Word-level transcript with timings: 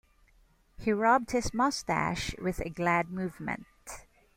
He 0.79 0.91
rubbed 0.91 1.29
his 1.29 1.53
moustache 1.53 2.33
with 2.39 2.59
a 2.59 2.71
glad 2.71 3.11
movement. 3.11 3.67